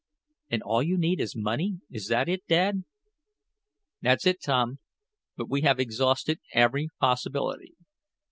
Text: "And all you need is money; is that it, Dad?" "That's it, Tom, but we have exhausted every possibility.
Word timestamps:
"And 0.49 0.63
all 0.63 0.81
you 0.81 0.97
need 0.97 1.19
is 1.21 1.35
money; 1.35 1.79
is 1.91 2.07
that 2.07 2.27
it, 2.27 2.41
Dad?" 2.47 2.85
"That's 4.01 4.25
it, 4.25 4.41
Tom, 4.41 4.79
but 5.37 5.47
we 5.47 5.61
have 5.61 5.79
exhausted 5.79 6.39
every 6.55 6.89
possibility. 6.99 7.75